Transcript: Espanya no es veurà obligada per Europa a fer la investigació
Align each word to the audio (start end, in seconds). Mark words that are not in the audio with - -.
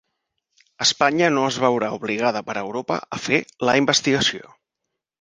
Espanya 0.85 1.27
no 1.35 1.43
es 1.51 1.59
veurà 1.65 1.91
obligada 1.99 2.43
per 2.49 2.57
Europa 2.65 3.01
a 3.15 3.23
fer 3.29 3.45
la 3.71 3.81
investigació 3.85 4.55